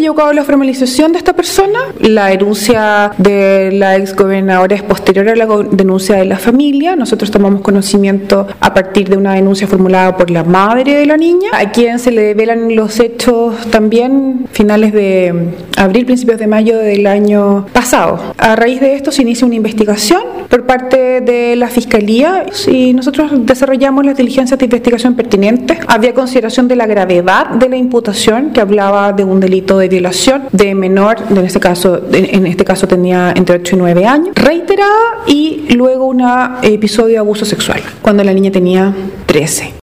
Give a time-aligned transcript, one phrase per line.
[0.00, 1.78] se llevó a la formalización de esta persona.
[1.98, 6.96] La denuncia de la ex gobernadora es posterior a la denuncia de la familia.
[6.96, 11.50] Nosotros tomamos conocimiento a partir de una denuncia formulada por la madre de la niña,
[11.52, 17.06] a quien se le develan los hechos también finales de abril, principios de mayo del
[17.06, 18.32] año pasado.
[18.38, 23.30] A raíz de esto se inicia una investigación por parte de la Fiscalía y nosotros
[23.46, 25.78] desarrollamos las diligencias de investigación pertinentes.
[25.86, 30.42] Había consideración de la gravedad de la imputación que hablaba de un delito de violación
[30.50, 35.24] de menor, en este caso, en este caso tenía entre 8 y 9 años, reiterada
[35.26, 36.20] y luego un
[36.62, 38.92] episodio de abuso sexual cuando la niña tenía
[39.26, 39.74] 13.